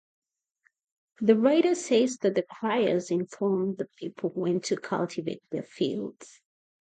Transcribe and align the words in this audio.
The 1.19 1.35
writer 1.35 1.75
says 1.75 2.17
that 2.23 2.47
criers 2.49 3.11
informed 3.11 3.77
the 3.77 3.85
people 3.97 4.31
when 4.31 4.59
to 4.61 4.75
cultivate 4.75 5.43
their 5.51 5.61
fileds. 5.61 6.39